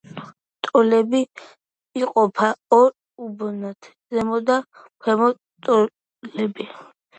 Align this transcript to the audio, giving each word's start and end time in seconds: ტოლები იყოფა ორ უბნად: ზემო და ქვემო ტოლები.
ტოლები 0.67 1.19
იყოფა 1.99 2.49
ორ 2.79 2.89
უბნად: 3.27 3.91
ზემო 4.17 4.41
და 4.49 4.59
ქვემო 4.81 5.31
ტოლები. 5.71 6.71